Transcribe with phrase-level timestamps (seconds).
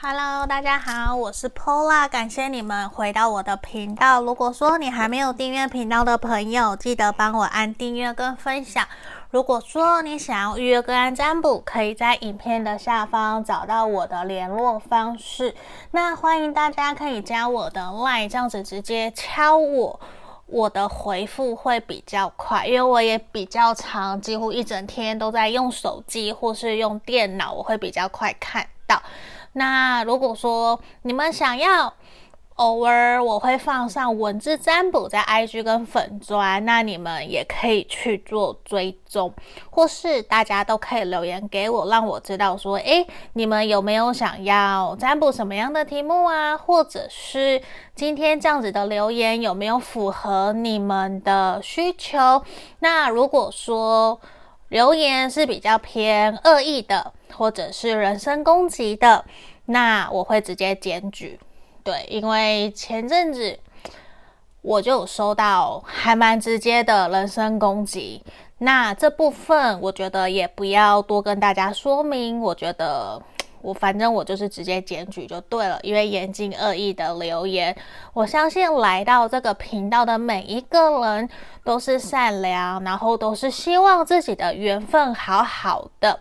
[0.00, 4.22] Hello，大家好，我是 Pola，感谢你们回到我的频道。
[4.22, 8.86] 如果说你还没有订阅频道的朋友，记得帮我按订阅跟分享。
[9.30, 15.56] 如果说你想要预约个案占卜，可以在影片的下方找到我的联络方式。
[15.90, 19.98] 那欢迎大家可以加我的 LINE，这样子直接敲我，
[20.46, 29.02] 我的回复会比较快，因为我也比较常，几乎一整天都在用手机或是用电脑，我会比较快看到。
[29.52, 31.92] 那如果说你们想要，
[32.56, 39.32] 偶尔我会放上文字占卜在 IG 跟粉专，那你们也可以去做追踪，
[39.70, 46.58] 或是大家都可以留言给我，让我知道说，诶，你们有没有想要占卜什么样的题目啊？
[46.58, 47.62] 或者是
[47.94, 52.42] 今天这样子的留言有没有符合你们的需求？
[52.80, 54.20] 那如果说
[54.70, 59.24] 留言是比较偏恶意的，或者是人身攻击的，
[59.66, 61.38] 那我会直接检举。
[61.82, 63.58] 对，因为前阵子
[64.60, 68.22] 我就收到还蛮直接的人身攻击，
[68.58, 72.40] 那这部分我觉得也不要多跟大家说明。
[72.40, 73.22] 我觉得
[73.62, 77.74] 我反正我就是直接检举就对了，因为严禁恶意的留言。
[78.12, 81.28] 我相信来到这个频道的每一个人
[81.64, 86.20] 都是善良，然后都是希望自己的缘分好好的，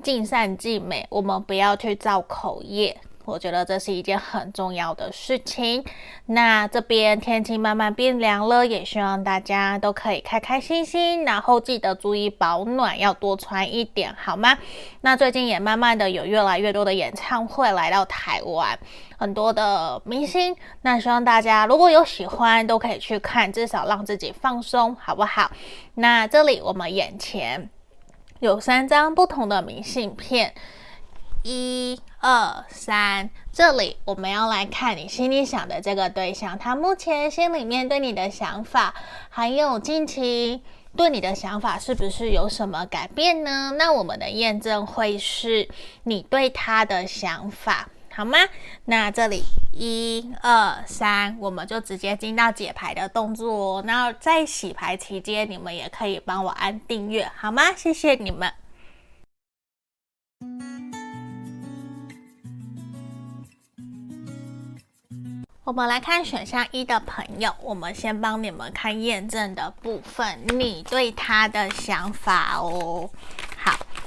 [0.00, 1.06] 尽善尽美。
[1.10, 2.96] 我们不要去造口业。
[3.26, 5.84] 我觉得这是一件很重要的事情。
[6.26, 14.58] 那这边天气慢慢变凉了，也希望大家都可以开开心心，然后记得注意保暖，要多穿一点，好吗？
[15.02, 18.76] 那最近也慢慢的有越来越多的演唱会来到台湾，
[19.16, 20.56] 很多的明星。
[20.82, 25.52] 那希望大家如果有喜欢，都可以去看，至少让自己放松，好不好？
[25.94, 27.70] 那这里我们眼前
[28.40, 30.54] 有三张不同的明信片。
[31.42, 38.94] 一二三，这里我们要来看你心里想的这个对象，他目前心里面对你的想法，
[39.28, 40.62] 还有近期
[40.96, 43.74] 对你的想法是不是有什么改变呢？
[43.78, 45.68] 那我们的验证会是
[46.04, 47.88] 你对他的想法，
[48.20, 48.36] 好吗？
[48.84, 49.42] 那这里
[49.72, 53.82] 一二三，我们就直接进到解牌的动作哦。
[53.86, 57.72] 那在洗牌期间，你们也可以帮我按订阅，好吗？
[57.74, 58.52] 谢谢你们。
[65.64, 73.08] 我们来看选项一的朋友，我们先帮你们看验证的部分，你对他的想法哦。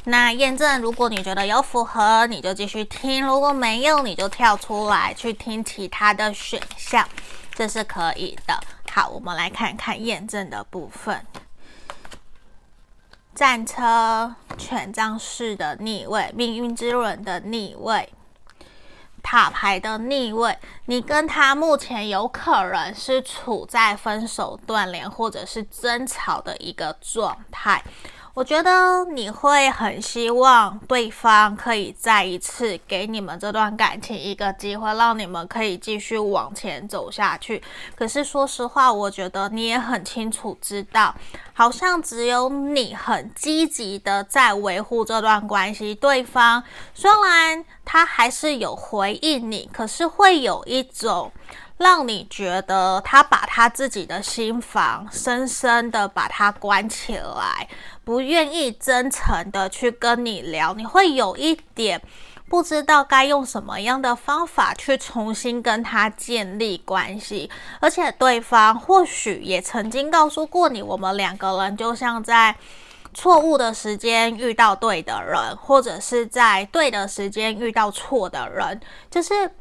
[0.05, 7.07] 那验证，如果你觉得有符合，你就继续听；如果没有，你就跳出来去听其他的选项，
[7.55, 8.59] 这是可以的。
[8.91, 11.25] 好，我们来看看验证的部分：
[13.33, 18.13] 战车、权杖四的逆位、命运之轮的逆位。
[19.23, 27.81] 塔牌的逆位，你跟他目前有可能是处在分手、断联或者是争吵的一个状态。
[28.35, 37.61] 我觉得你会很希望对方可以再一次给你们这段感情一个机会，让你们可以继续往前走下去。
[37.95, 41.13] 可是说实话，我觉得你也很清楚知道，
[41.53, 46.63] 好像只有你很积极的在维护这段关系，对方
[46.95, 51.31] 虽然他还是有回应你，可是会有一种。
[51.77, 57.67] 让你觉得他把他自己的心房深深的把它关起来，
[58.05, 62.01] 不愿意真诚的去跟你聊，你会有一点
[62.47, 67.49] 不知道该用什么样的方法去重新跟他建立关系，
[67.81, 72.55] 而且对方或许也曾经告诉过你，我们两个人就像在
[73.13, 79.51] 错误的时间遇到对的人，或者是在对的时间遇到错的人，就是。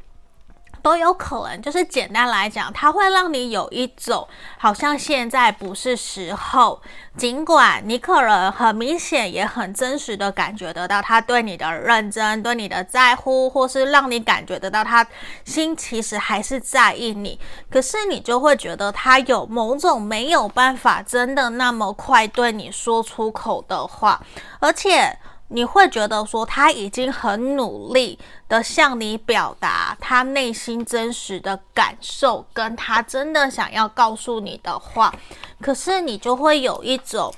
[0.83, 4.27] 都有可能，就是简单来讲，它会让你有一种
[4.57, 6.81] 好像现在不是时候。
[7.15, 15.05] 尽管你可能很明显也很真实的感觉得到他对你的认真、对你的在乎，或是让你感觉得到他
[15.45, 17.39] 心其实还是在意你，
[17.69, 24.19] 可是你就会觉得他有某种没有办法真的那么快对你说出口的话，
[24.59, 25.17] 而且。
[25.53, 28.17] 你会觉得说他已经很努力
[28.49, 35.13] 的向你表达他内心真实的感受，跟他真的想要告诉你的话，
[35.61, 37.31] 可是你就会有一种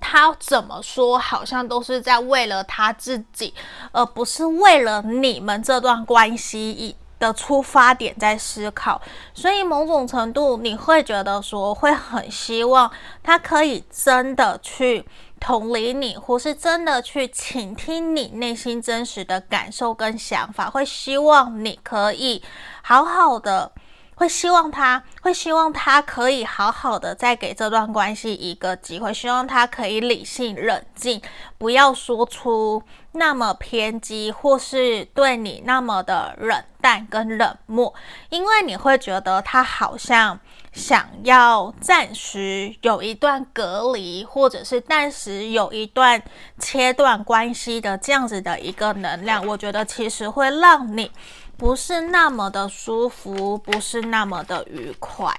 [0.00, 3.52] 他怎么说好像都是在为了他自己，
[3.90, 9.02] 而不是为了你们这段关系的出发点在思考，
[9.34, 12.88] 所以某种程度你会觉得说会很希望
[13.24, 15.04] 他可以真的去。
[15.44, 22.42] 同理你，或是真的去倾听你内心真实的感受跟想法，会希望你可以
[22.80, 23.70] 好好的。
[24.16, 31.20] 会希望他，会希望他可以好好的再给这段关系一个机会，希望他可以理性冷静，
[31.58, 32.80] 不要说出
[33.10, 37.92] 那么偏激，或是对你那么的冷淡跟冷漠，
[38.30, 40.38] 因为你会觉得他好像
[40.74, 46.22] 想要暂时有一段隔离，或者是暂时有一段
[46.58, 51.10] 切断关系的这样子的一个能量，我觉得其实会让你。
[51.56, 55.32] 不是那么的舒服，不是那么的愉快。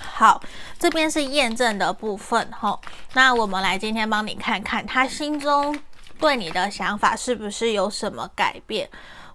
[0.00, 0.42] 好，
[0.78, 2.80] 这边是验证的部分哈。
[3.12, 5.78] 那我们来今天帮你看看他心中
[6.18, 8.88] 对你的想法是不是有什么改变。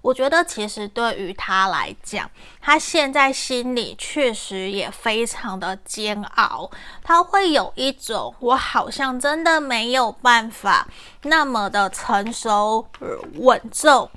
[0.06, 2.30] 我觉得其实对于他来讲，
[2.62, 6.70] 他现在心里确实也非常的煎熬。
[7.04, 10.88] 他会有一种我好像真的没有办法
[11.24, 12.86] 那么的成熟
[13.40, 14.08] 稳重。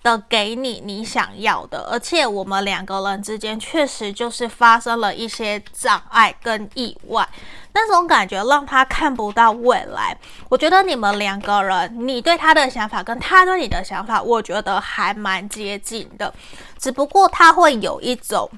[0.00, 7.28] 的给你你想要的，而且我们两个人之间确实就是发生了一些障碍跟意外，
[7.78, 10.18] 那种感觉让他看不到未来。
[10.48, 16.34] 我觉得你们两个人，你对他的想法跟他对你的想法，我觉得还蛮接近的，
[16.76, 18.50] 只不过他会有一种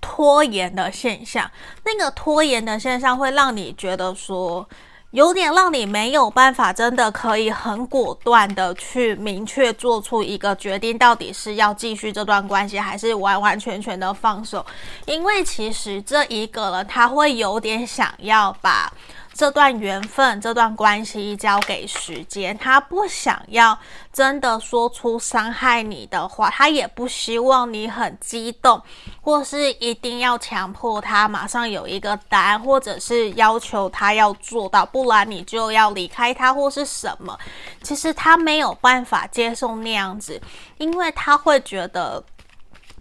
[0.00, 1.50] 拖延的现象，
[1.84, 4.68] 那个拖延的现象会让你觉得说。
[5.12, 14.64] 有点让你没有办法，真的可以很果断的去明确做出一个决定，到底是要继续这段关系，还是完完全全的放手？
[15.06, 18.92] 因为其实这一个人他会有点想要把。
[19.38, 23.78] 这段缘分，这段关系交给时间，他不想要
[24.12, 28.82] 真的说出伤害你的话，他也不希望你很激动，
[29.20, 37.38] 或是一定要强迫他马上有一个答案，或者是要求他要做到，不然你就要离开他或是什么。
[37.80, 40.42] 其实他没有办法接受那样子，
[40.78, 42.20] 因为他会觉得。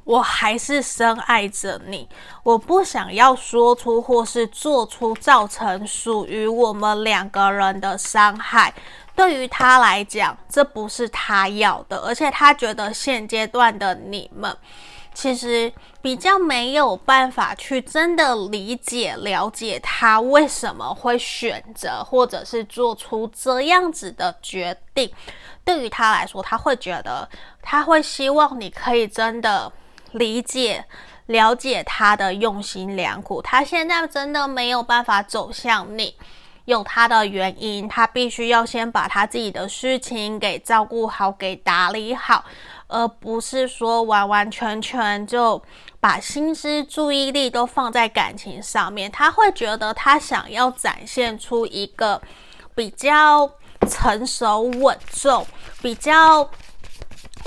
[0.08, 2.08] 我还是深爱着你，
[2.42, 8.74] 我不想要说出或是做出造成属于我们两个人的伤害。
[9.14, 14.56] 对于他来讲，这不是他要的，而且他觉得现阶段的你们
[15.14, 15.70] 其实
[16.02, 25.12] 比较没有办法去真的理解、了解他为什么会选择或者是做出这样子的决定。
[25.66, 27.28] 对于他来说，他会觉得
[27.62, 29.70] 他会希望你可以真的。
[30.14, 30.86] 理解、
[31.26, 36.16] 了解他的用心良苦，他现在真的没有办法走向你，
[36.66, 42.46] 有他的原因，他必须要先把他自己的事情给照顾好、给打理好，
[42.88, 45.62] 而不是说完完全全就
[46.00, 46.56] 把心。
[46.56, 49.12] 思、注意力都放在感情上面。
[49.12, 52.22] 他会觉得他想要展现出一个
[52.74, 53.50] 比较
[53.90, 55.46] 成熟稳重、
[55.82, 56.50] 比较。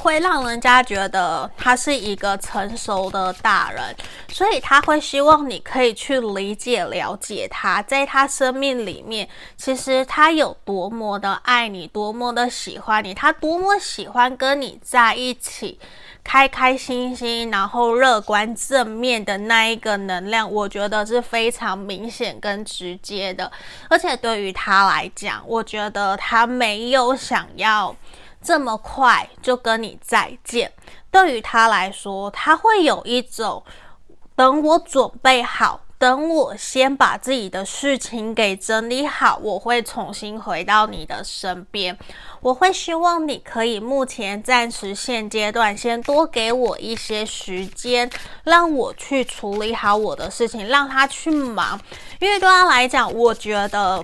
[0.00, 3.94] 会让人家觉得他是一个成熟的大人，
[4.29, 15.79] 所以他会希望你可以去理解、了解他，在他生命里面，其实他有多么的爱你，多么的喜欢你，他多么喜欢跟你在一起，
[16.25, 23.53] 开开心心，然后乐观正面的那一个能量，我觉得是非常明显跟直接的。
[23.91, 27.94] 而且对于他来讲，我觉得他没有想要。
[28.43, 30.73] 这么快就跟你再见，
[31.11, 33.63] 对于他来说，他会有一种
[34.35, 41.99] 等我准备好，等我先把自己的事情给整理好，我会重新回到你的身边。
[42.41, 48.11] 我会希望你可以目前暂时现阶段先多给我一些时间，
[48.44, 51.79] 让我去处理好我的事情，让他去忙。
[52.19, 54.03] 因为对他来讲，我觉得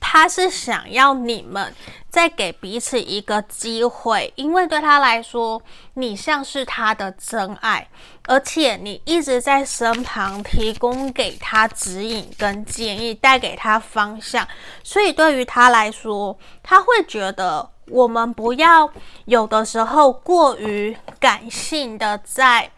[0.00, 1.72] 他是想要你们。
[2.10, 5.62] 再给彼此一个机会，因为对他来说，
[5.94, 7.86] 你像是他的真爱，
[8.26, 14.44] 而且你一直在身旁提供给他指引跟建议，带给他方向，
[14.82, 18.90] 所以对于他来说，他会觉得我们不要
[19.26, 22.72] 有的时候过于感性的在。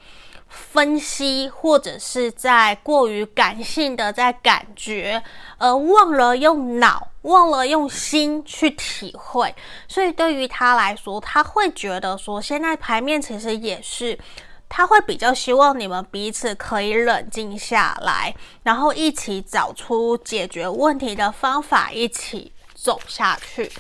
[0.52, 5.22] 分析，或者是在过于感性的在感觉，
[5.56, 9.54] 而忘了用脑，忘了用心去体会。
[9.88, 14.18] 所以对于他来说，他会觉得说，现在牌面其实也是，
[14.68, 23.72] 他会比较希望你们彼此可以冷静下来，然后一起找出解决问题的方法，一起走下去。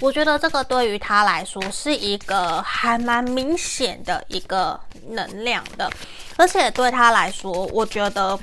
[0.00, 5.90] 我觉得这个对于他来说是一个还蛮明显的一个能量的，
[6.36, 8.38] 而且对他来说，我觉得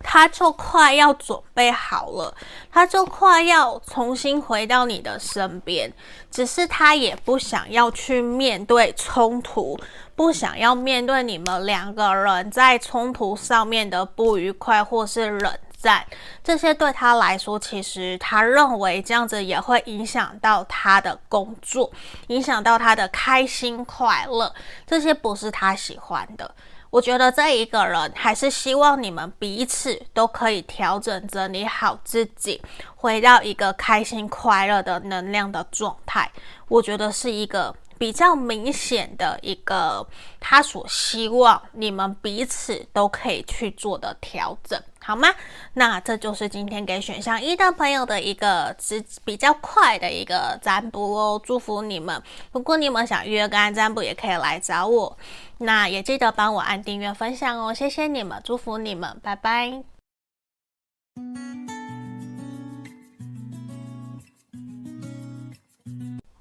[0.00, 2.34] 他就快要准备好了，
[2.70, 5.92] 他就快要重新回到你的身边，
[6.30, 9.78] 只是他也不想要去面对冲突，
[10.16, 16.06] 不想要面对你们两个人在冲突上面的不愉快或是冷在，
[16.44, 21.90] 这些对他来说，其实他认为这样子也会影响到他的工作，
[22.28, 24.54] 影响到他的开心快乐，
[24.86, 26.54] 这些不是他喜欢的。
[26.88, 32.62] 我觉得这一个人还是希望你们彼此都可以调整整理好自己，
[32.94, 36.30] 回到一个开心快乐的能量的状态。
[36.68, 40.06] 我觉得是一个比较明显的一个
[40.38, 44.80] 他所希望你们彼此都可以去做的调整。
[45.04, 45.28] 好吗？
[45.74, 52.22] 那这就是今天给选项一的朋友的一个直比较快的一个占卜哦，祝福你们。
[52.52, 55.16] 如果你们想预约个案占卜，也可以来找我。
[55.58, 59.82] 那也记得帮我按订阅、分享哦，谢谢你们，祝福你们，拜拜。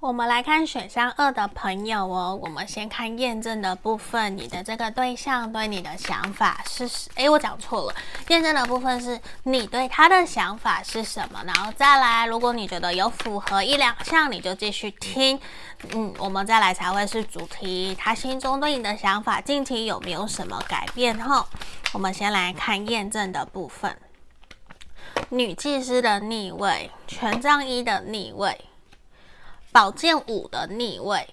[0.01, 6.89] 我们来看选项二的朋友哦，我们先看验证的部分，你的这个对象对你的想法是……
[7.13, 7.95] 诶，我讲错了，
[8.29, 11.43] 验证的部分是你对他的想法是什么？
[11.45, 15.39] 然后再来，如果你觉得有符合一两项，你就继续听。
[15.93, 21.15] 嗯，我们再来才会是主题，他心中对你的想法，近期有没有什么改变？
[21.19, 21.45] 哈，
[21.93, 23.95] 我们先来看验证的部分，
[25.29, 28.65] 女祭司的逆位，权杖一的逆位。
[29.71, 31.27] 宝剑五的逆位，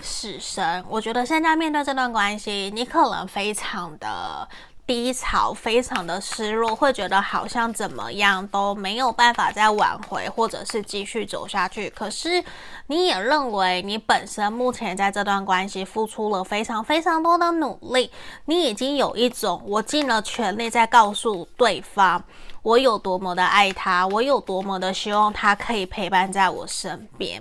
[0.00, 0.84] 死神。
[0.88, 4.48] 我觉得现在面对这段关系，你可能非常的
[4.86, 11.90] 低潮，非常的失落，会觉得好像怎么样都没有办法再挽回，或者是继续走下去。
[11.90, 12.44] 可是
[12.86, 18.12] 你也认为你本身目前在这段关系付出了非常非常多的努力，
[18.44, 22.22] 你已经有一种我尽了全力在告诉对方。
[22.66, 27.40] 我有多么的爱他，我有多么的希望他可以陪伴在我身边。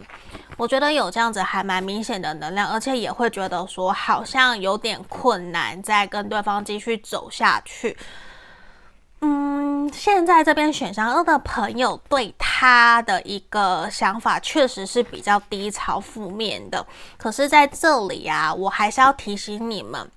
[0.56, 7.98] 我觉得有这样子还蛮明显的能量，而且也会觉得说好像有点困难，再跟对方继续走下去。
[9.22, 16.86] 嗯，现在这边选项二的朋友对他的一个想法确实是比较低潮、负面的。
[17.18, 20.08] 可是在这里啊，我还是要提醒你们。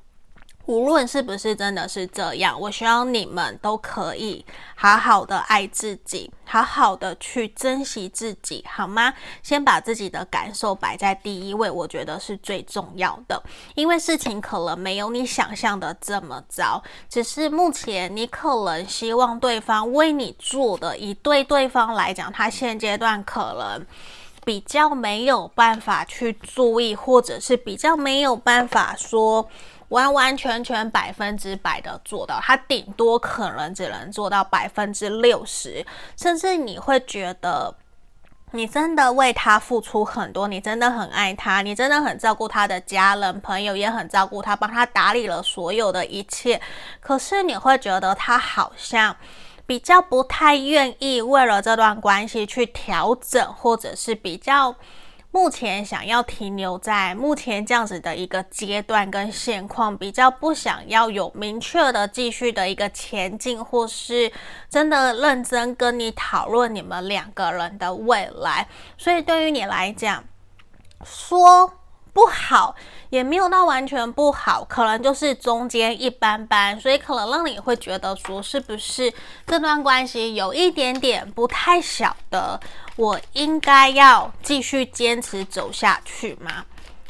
[0.69, 4.45] 无论是不是真的是这样，我希望你们都可以
[4.75, 9.15] 好好的爱自己，好好的去珍惜自己，好吗？
[9.43, 13.43] 先把自己的感受摆在第一位，我觉得是最重要的。
[13.77, 23.87] 因为事情可能没有你想象的这么糟，只是目前你可能希望对方为你做的，以对对方来讲，他现阶段可能
[24.45, 29.49] 比较没有办法去注意，或者是比较没有办法说。
[29.89, 35.85] 完完全全百分之百的做到，他顶多可能只能做到百分之六十，
[36.17, 37.75] 甚至你会觉得
[38.53, 46.61] 你真的为他付出很多，你真的很爱他，你真的很照顾他的家人朋友，也很照顾他，帮他打理了所有的一切。
[47.01, 49.17] 可是你会觉得他好像
[49.67, 54.75] 比较不太愿意为了这段关系去调整，或者是比较。
[55.31, 64.33] 目前想要停留在目前这样子的一个阶段跟现况，比较不想要有明确的继续的一个前进，或是
[64.71, 68.67] 真的认真跟你讨论你们两个人的未来。
[68.97, 70.25] 所以对于你来讲，
[71.05, 71.73] 说
[72.13, 72.75] 不好
[73.11, 76.79] 也没有到完全不好，可能就是中间一般般。
[76.81, 79.13] 所以可能让你会觉得说，是不是
[79.47, 82.59] 这段关系有一点点不太晓得。
[82.97, 86.65] 我应该要继续坚持走下去吗？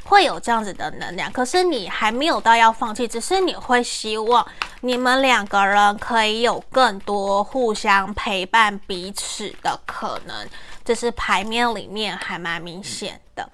[0.05, 4.47] 会有这样子的能量，可是你还没有到要放弃，只是你会希望
[4.81, 10.49] 你们两个人可以有更多互相陪伴彼此的可能，
[10.83, 13.51] 这是牌面里面还蛮明显的。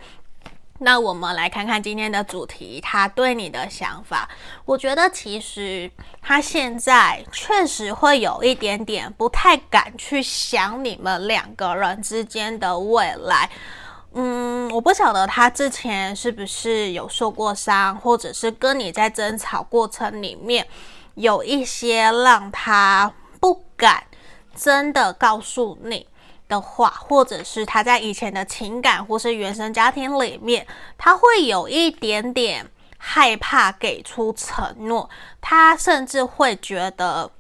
[0.84, 4.28] 那我们来看看今天的主题，他对你的想法。
[4.66, 13.48] 我觉得其实他现在确实会有一点点不太敢去想你们两个人之间的未来。
[14.12, 20.66] 嗯，我不晓得他之前是不是有受过伤，或者是跟你在争吵过程里面
[21.14, 23.10] 有一些让他
[23.40, 24.04] 不敢
[24.54, 26.06] 真的告诉你。
[26.54, 30.64] 的话，或者是他在以前的情感或是原生家庭里面，
[30.96, 37.30] 他会有一点点害怕给出承诺，他甚至会觉得，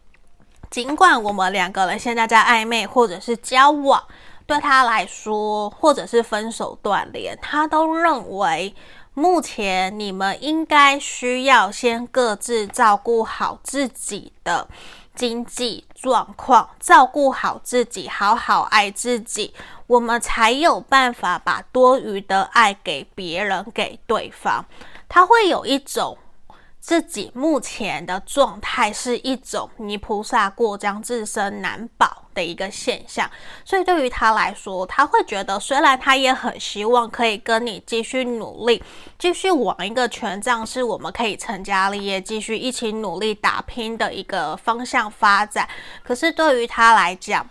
[0.68, 4.02] 尽管我们两个人现在在暧昧或者是交往，
[4.46, 8.74] 对他来说，或者是分手断联，他都认为
[9.14, 14.66] 目前你们应该需要先各自照顾好自己的。
[15.14, 19.54] 经济状况，照顾好自己，好好爱自己，
[19.86, 24.64] 我们才有办法把多余的爱给别人，给对方。
[25.08, 26.18] 他会有一种。
[26.80, 33.30] 自己目前的状态是一种泥菩萨过江，自身难保的一个现象，
[33.64, 38.82] 所以对于他来说，他会觉得虽然他也很希望可以跟你继续努力，
[39.18, 45.68] 继续往一个权杖是我们可以成家立业，继续一起努力打拼的一个方向发展，
[46.02, 47.48] 可是对于他来讲，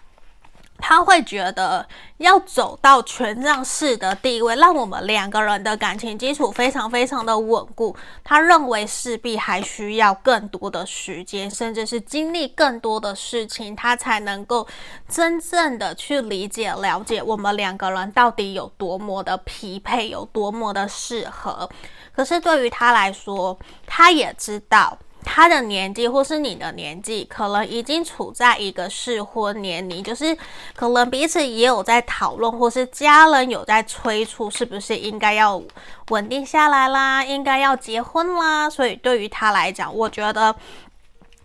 [0.86, 1.88] 他会觉得
[2.18, 7.96] 要走到权杖四的地位，让我们两个人的感情基础非常非常的稳固。
[8.22, 14.68] 他认为势必还需要更多的时间，甚至是经历更多的事情，他才能够
[15.08, 21.70] 真正的去理解、了解我们两个人到底有多么的匹配，有多么的适合。
[22.14, 24.98] 可是对于他来说，他也知道。
[25.24, 30.38] 他的年纪或是你的年纪，可能已经处在一个适婚年龄，就是
[30.76, 35.62] 可能彼此也有在讨论，或是家人有在催促，是不是应该要
[36.10, 38.70] 稳定下来啦，应该要结婚啦。
[38.70, 40.56] 所以对于他来讲，我觉得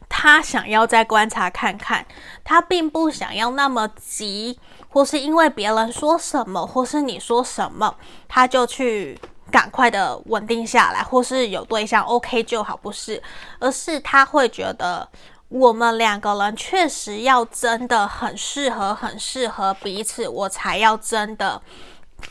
[0.08, 2.04] 他想要再观察看看，
[2.44, 4.58] 他并不想要那么急，
[4.88, 7.94] 或是因为别人说什么，或是你说什么，
[8.26, 9.18] 他就去。
[9.50, 13.22] 赶快的稳定下来，或是有对象 OK 就好，不是，
[13.58, 15.08] 而是他会觉得
[15.48, 21.60] 我们两个人确实要真的很适合，很适合彼此，我才要真的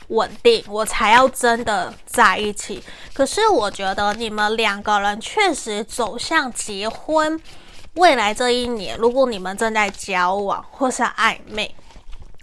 [0.10, 2.84] 稳定，我才要真的在一起。
[3.14, 7.42] 可是我觉得你们两个人确实走向结婚，
[7.96, 11.74] 未来这一年，如果你们正在交往或是暧昧。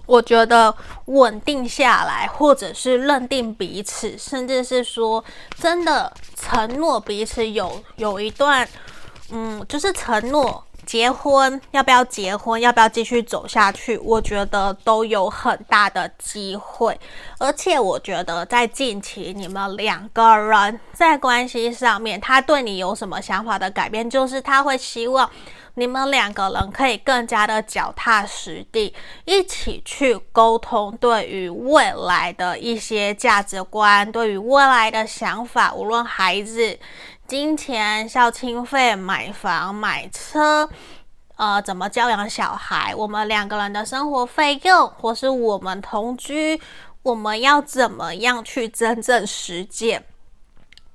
[0.06, 0.74] 我觉得
[1.06, 5.24] 稳定下来，或者是认定彼此，甚至是说
[5.58, 8.68] 真的承诺彼此有有一段，
[9.30, 17.00] 嗯，就是承诺结婚，要不要结婚，要不要继续走下去，我觉得都有很大的机会。
[17.38, 25.30] 而且我觉得在近期你们两个人在关系上面，他对你有什么想法的改变，就是他会希望。
[25.76, 36.78] 你们两个人可以更加的脚踏实地，一起去沟通，对于未来的一些价值观，对于未来的想法，无论孩子、
[37.26, 40.68] 金钱、孝亲费、买房、买车，
[41.36, 46.60] 呃，怎么教养小孩，我们两个人的生活费用，或是我们同居，
[47.02, 50.04] 我们要怎么样去真正实践？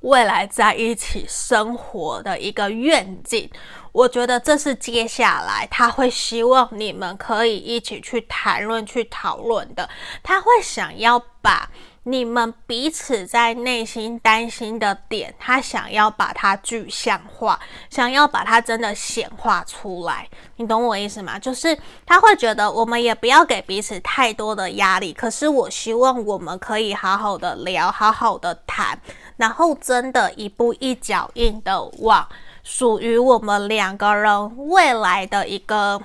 [0.02, 3.50] 未来在一起生活的一个愿景。
[3.92, 9.90] 我觉得这是接下来他会希望你们可以一起去谈论、去讨论的。
[10.22, 11.70] 他会想要把
[12.04, 17.60] 你们彼此在内心担心的点，他想要把它具象化，
[17.90, 20.28] 想要把它真的显化出来。
[20.58, 21.38] 你懂我意思吗？
[21.40, 29.00] 就是他会觉得我们也不要给彼此太多的压力，可是我希望我们可以好好的聊，好好的谈，
[29.40, 32.28] 然后真的一步一脚印的往。
[32.70, 36.00] 属于我们两个人未来的一个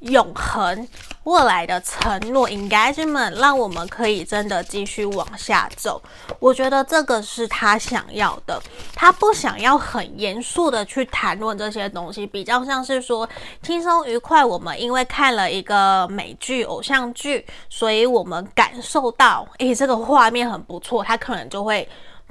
[0.00, 0.86] 永恒，
[1.24, 6.00] 未来的承诺，engagement，让我们可以真的继续往下走。
[6.38, 8.60] 我觉得这个是他想要的，
[8.94, 13.28] 他不想要很严肃的去谈论这些东西，比较像是说
[13.62, 14.42] 轻松愉快。
[14.42, 21.86] 我们因为看了一个美剧、偶像剧，所以我们感受到，诶，这个画面很不错，他可能就会。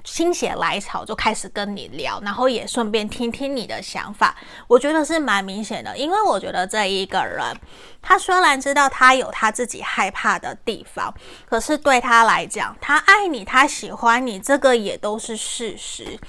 [0.10, 4.36] 心血来潮就开始跟你聊，然后也顺便听听你的想法，
[4.68, 5.96] 我觉得是蛮明显的。
[5.96, 7.56] 因为我觉得这一个人，
[8.02, 11.14] 他虽然知道他有他自己害怕的地方，
[11.48, 16.20] 可是对他来讲，他爱你，他喜欢你，这个也都是事实，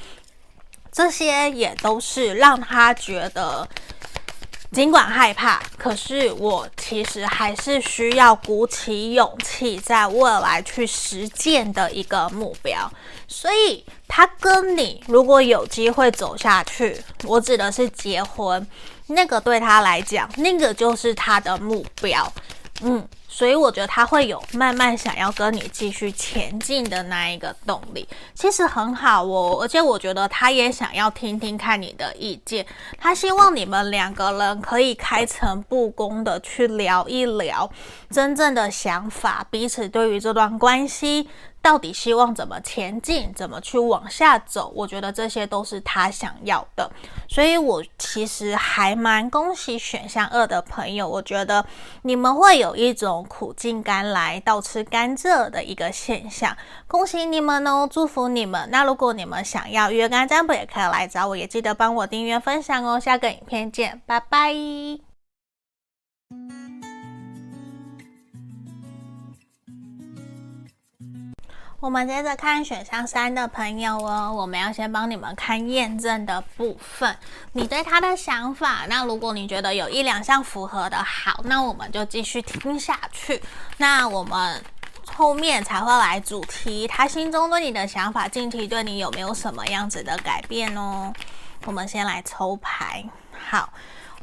[0.93, 3.67] 这些也都是让他觉得。
[4.73, 12.91] 尽管害怕，可是我其实还是需要鼓起勇气，在未来去实践的一个目标。
[13.27, 18.65] 所以，他跟你如果有机会走下去，我指的是结婚，
[19.09, 22.33] 那个对他来讲，那个就是他的目标。
[22.83, 23.07] 嗯。
[23.33, 29.59] 所以我觉得他会有慢慢想要跟你继续前进的那一个动力，其实很好哦。
[29.63, 32.67] 而且我觉得他也想要听听看你的意见，
[32.99, 37.71] 他希望你们两个人可以开诚布公的去聊一聊
[38.11, 41.29] 真正的想法，彼此对于这段关系
[41.63, 44.73] 到底希望怎么前进，怎么去往下走？
[44.75, 46.91] 我觉得这些都是他想要的，
[47.29, 51.07] 所以我其实还蛮恭喜选项二的朋友。
[51.07, 51.65] 我觉得
[52.03, 56.57] 你们会有一种苦尽甘来，倒吃甘蔗的一个现象。
[56.87, 58.69] 恭喜你们哦，祝福你们。
[58.71, 62.99] 那如果你们想要约干占卜，也可以来找我，也记得帮我订阅分享哦。
[62.99, 65.10] 下个影片见，拜拜。
[71.81, 77.17] 我们接着看选项三的朋友哦，我们要先帮你们看验证的部分，
[77.53, 78.85] 你对他的想法。
[78.87, 83.43] 那如果你觉得有一两项符合的，好，那我们就继续听下去。
[83.79, 84.63] 那我们
[85.07, 91.11] 后面才会来主题，他心中对你的想法，近期对你有没有什么样子的改变哦？
[91.65, 93.03] 我们先来抽牌，
[93.49, 93.73] 好，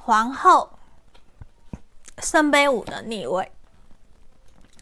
[0.03, 0.77] 皇后，
[2.19, 3.51] 圣杯五的逆位。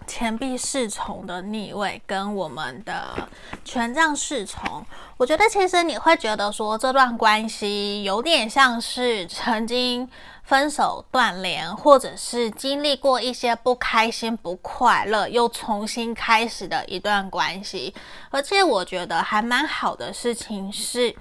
[0.05, 3.27] 钱币侍从的逆位跟我们的
[3.63, 4.85] 权杖侍从，
[5.17, 10.09] 我觉得其实你会觉得说这段关系有点像是曾经
[10.43, 17.93] 分手断联，或者是经历过一些不开心、不快乐，又重新开始的一段关系。
[18.29, 21.15] 而且我觉得还蛮好的事情是。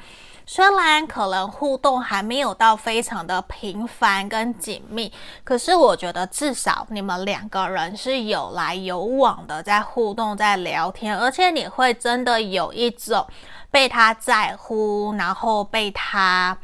[0.46, 13.26] 虽然可能互动还没有到非常的频繁跟紧密，可是我觉得至少你们两个人是有来有往的，在互动，在聊天，而且你会真的有一种
[13.70, 16.56] 被他在乎，然后被他。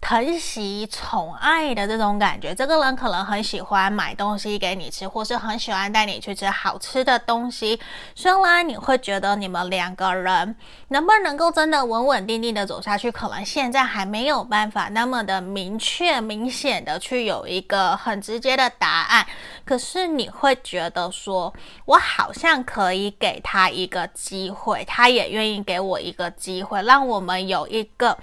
[0.00, 7.78] 疼惜、宠爱的这种感觉，这个人可能很喜欢买东西给你吃，或是很喜欢带你去吃好吃的东西。
[8.14, 10.56] 虽然你会觉得你们两个人
[10.88, 19.26] 能不能够真的稳稳定定的走下去，可能现在还没有办法那么的明确、明显的去有一个很直接的答案。
[19.64, 21.52] 可是你会觉得说，
[21.84, 28.16] 我好像可以给他一个机会，他也愿意给我一个机会，让我们有一个。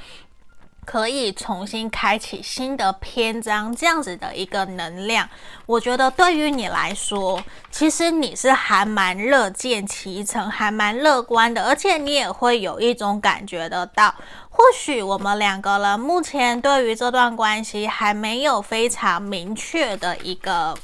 [0.86, 5.28] 可以重新开启新的篇章，这样子的一个能量，
[5.66, 14.14] 我觉得对于你来说，其实你是还蛮乐见其成，还蛮乐观的，而且你也会有一种感觉得到，
[14.50, 20.78] 或许我们两个人目前对于这段关系还没有非常明确的一个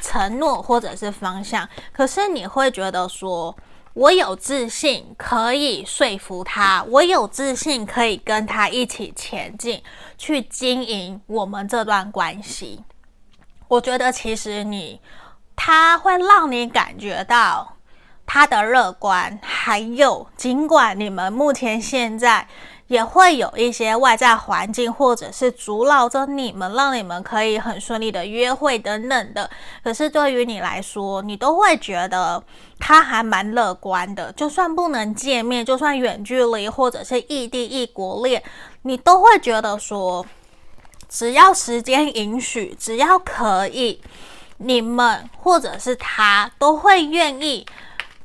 [0.00, 3.54] 承诺或者是方向，可是你会觉得说。
[3.94, 9.82] 我有自信可以说服他，我有自信可以跟他一起前进，
[10.16, 12.82] 去经营我们这段关系。
[13.68, 15.00] 我觉得其实你，
[15.54, 17.76] 他会让你感觉到
[18.24, 22.48] 他的乐观，还有尽管你们目前现在。
[22.92, 29.48] 也会有一些外在环境，或者是阻挠着你们，让你们可以很顺利的约会等等的。
[29.82, 32.44] 可是对于你来说，你都会觉得
[32.78, 34.30] 他还蛮乐观的。
[34.32, 38.42] 就算不能见面，就算远距离或者是异地异国恋，
[38.82, 40.26] 你都会觉得说，
[41.08, 44.02] 只要时间允许，只要可以，
[44.58, 47.66] 你们或者是他都会愿意。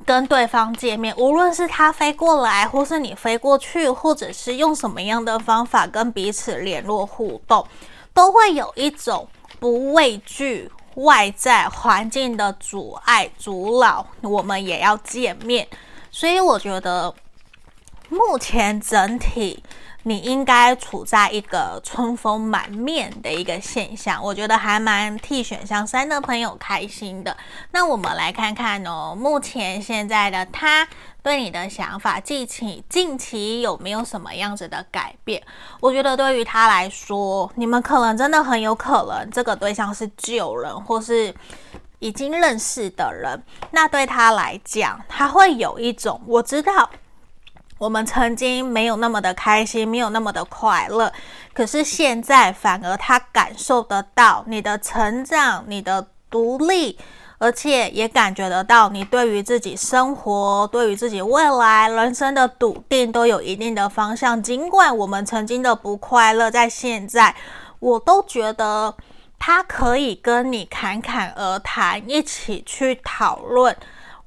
[0.07, 7.67] 跟对方见面，无论是他飞过来，或是你飞过去，或者是用什么样的方法跟彼此联络互动，
[8.13, 9.27] 都会有一种
[9.59, 15.67] 不畏惧外在环境的阻碍阻扰，我们也要见面。
[16.09, 17.13] 所以我觉得
[18.07, 19.61] 目前整体。
[20.07, 27.35] 你应该处在一个春风满面的一个现象，我觉得还蛮替选项三的朋友开心的。
[27.71, 30.87] 那我们来看看哦，目前现在的他
[31.21, 35.43] 对你的想法，近期近期有没有什么样子的改变？
[35.81, 41.35] 我觉得对于他来说，你们可能真的很有可能这个对象是旧人，或是
[41.99, 43.43] 已经认识的人。
[43.71, 46.89] 那对他来讲，他会有一种我知道。
[47.77, 51.11] 我们曾经没有那么的开心，没有那么的快乐，
[51.53, 56.97] 可是现在反而他感受得到你的成长，你的独立，
[57.37, 64.41] 而且也感觉得到你对于自己生活、对于自己未来人生的笃定都有一定的方向。
[64.41, 67.35] 尽管我们曾经的不快乐，在现在
[67.79, 68.95] 我都觉得
[69.37, 73.75] 他可以跟你侃侃而谈，一起去讨论。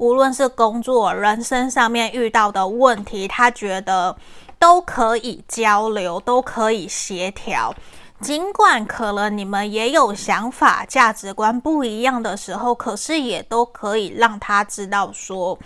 [0.00, 4.16] 无论是工作、人生上面遇到的问题，他觉得
[4.58, 7.74] 都可以交流，都可以协调。
[8.18, 15.58] 尽管可能你们也有想法、价值观不一样的时候，可是也都可以让他知道说，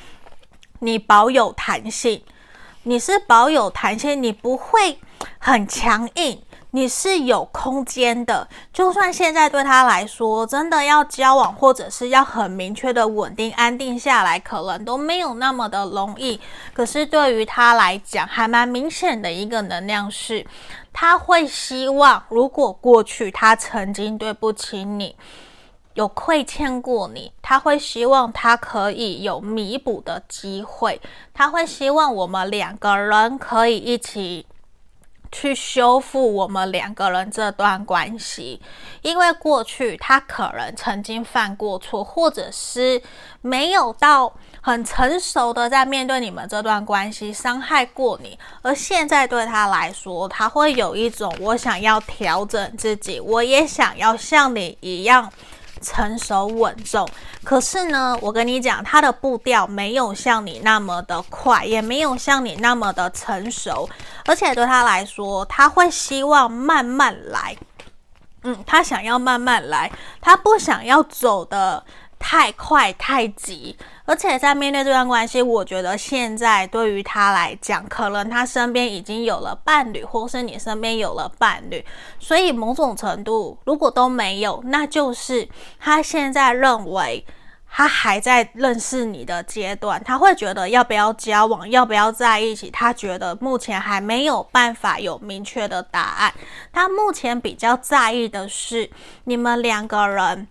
[0.80, 2.20] 你保有弹性，
[2.82, 4.98] 你是保有弹性，你不会
[5.38, 6.42] 很强硬。
[6.74, 8.48] 你是有空间的。
[8.72, 16.40] 就算现在对他来说，真的要交往，或者是要很明确的稳定安定下来，可能都没有那么的容易。
[16.72, 20.44] 可是对于他来讲，还蛮明显的一个能量是，
[20.92, 25.14] 他会希望，如果过去他曾经对不起你。
[25.94, 31.00] 有亏欠过你，他会希望他可以有弥补的机会，
[31.32, 34.44] 他会希望我们两个人可以一起
[35.34, 38.62] 去修复我们两个人这段关系，
[39.02, 43.02] 因为过去他可能曾经犯过错，或者是
[43.40, 55.32] 没有到很成熟的在面对你们这段关系，伤害过你，而现在对他来说，他会有一种我想要调整自己，我也想要像你一样。
[55.84, 57.06] 成熟稳重，
[57.44, 63.88] 可是呢，我跟你讲，他的步调没有像你那么的快，也没有像你那么的成熟，
[64.24, 67.56] 而且对他来说，他会希望慢慢来，
[68.42, 71.84] 嗯，他想要慢慢来，他不想要走的
[72.26, 73.76] 太快太急。
[74.06, 81.84] 而且在面对这段关系，我觉得现在对于他来讲，可能他身边已经有了伴侣，或是你身边有了伴侣，
[82.18, 85.46] 所以某种程度，如果都没有，那就是
[85.78, 87.26] 他现在认为
[87.70, 96.32] 他还在认识你的阶段，他会觉得要不要交往，要不要在一起，他觉得目前还没有办法有明确的答案。
[96.72, 98.90] 他目前比较在意的是
[99.24, 100.48] 你们两个人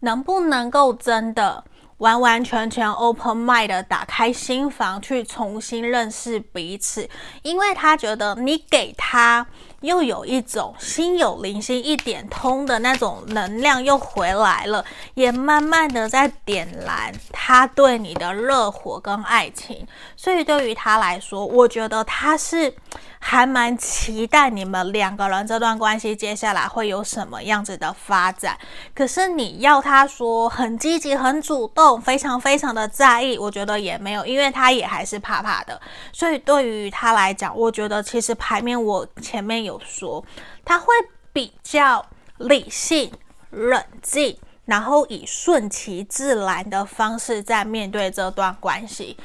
[0.00, 1.64] 能不能够真的。
[1.98, 7.06] 完完全全 open mind 的打开心房去重新认识彼此，
[7.42, 9.46] 因为他觉得你给他
[9.80, 22.74] 又有一种心有灵犀一点通的那种能量又回来了，也慢慢的在点燃他对你的热火跟爱情，所以对于他来说，我觉得他是。
[23.22, 28.56] 还蛮期待你们两个人这段关系接下来会有什么样子的发展。
[28.94, 35.78] 可是你要他说很积极、很主动、非常非常的在意，我觉得也没有，因为他也还是怕怕的。
[36.10, 40.24] 所以对于他来讲，我觉得其实牌面我前面有有说，
[40.64, 40.86] 他会
[41.32, 42.04] 比较
[42.38, 43.12] 理性、
[43.50, 49.16] 冷静，然后以顺其自然的方式在面对这段关系。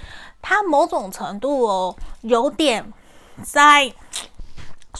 [0.41, 2.93] 他某种程度哦，有点。
[3.43, 3.93] 在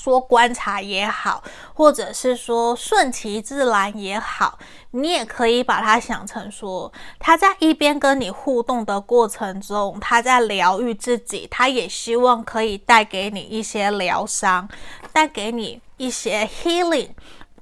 [0.05, 4.59] 说观察也好，或者是说顺其自然也好，
[4.91, 14.69] 你也可以把它想成说，他在一边跟你互动的过程中，他在疗愈自己，他也希望可以带给你一些疗伤，
[15.11, 17.09] 带给你一些 healing。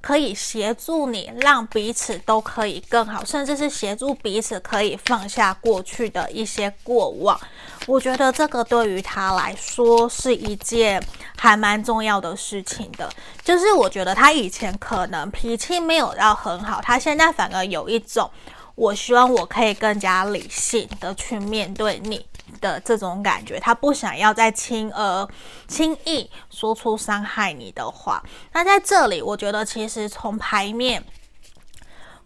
[0.04, 7.40] 可以协助你，让彼此都可以更好，甚至是协助彼此可以放下过去的一些过往。
[7.86, 11.02] 我觉得这个对于他来说是一件
[11.38, 13.10] 还蛮重要的事情的。
[13.42, 18.30] 就是我觉得他以前可能脾气没有到很好，他现在反而有一种，
[18.74, 22.26] 我希望我可以更加理性的去面对你。
[22.60, 25.28] 的这种感觉，他不想要再轻而
[25.66, 28.22] 轻易说出伤害你的话。
[28.52, 31.04] 那在这里，我觉得其实从牌面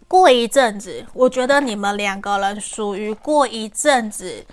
[0.07, 4.47] 过一阵子，我觉得你们两个人属于过一阵子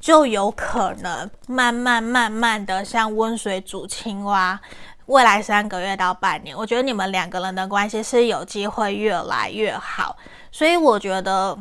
[0.00, 4.60] 就有可能慢慢慢慢的像温水煮青蛙。
[5.06, 10.16] 未来三个月到半年，我觉得你们两个人的关系是有机会越来越好。
[10.50, 11.56] 所以我觉得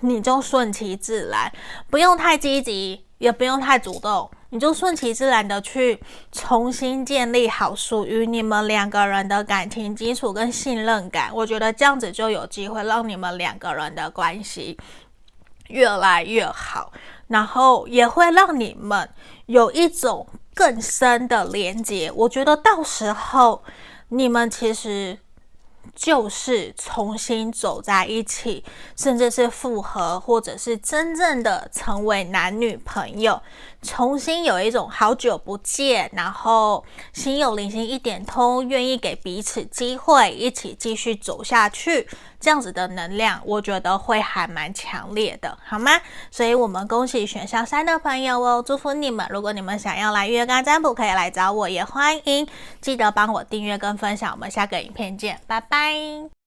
[0.00, 1.50] 你就顺其自然，
[1.88, 3.06] 不用太积极。
[3.20, 6.00] 也不用太主动，你就顺其自然的去
[6.32, 11.30] 重新建立好属于你们两个人的感情基础跟信任感。
[11.34, 14.78] 我觉得这样子就有机会让你们两个人的关系
[15.68, 16.90] 越来越好，
[17.28, 19.06] 然后也会让你们
[19.44, 22.10] 有一种更深的连接。
[22.14, 23.62] 我觉得到时候
[24.08, 25.18] 你们其实。
[25.94, 28.64] 就是重新走在一起，
[28.96, 33.40] 甚至是复合，或者是真正的成为男女朋友，
[33.82, 42.08] 重新有一种好久不见，然后心有灵犀一点通，愿意给彼此机会，一起继续走下去，
[42.40, 45.92] 这样子的能量，我觉得会还蛮强烈的，好吗？
[46.30, 49.26] 所以我们恭喜选项三的朋友哦，祝福你们！
[49.28, 52.48] 如果你们想要来月干占卜，可以来找我，也欢迎
[52.80, 54.32] 记得帮我订阅跟分享。
[54.32, 56.39] 我们下个影片见，拜拜。